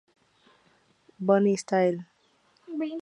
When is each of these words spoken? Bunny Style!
Bunny 1.25 1.55
Style! 1.57 1.99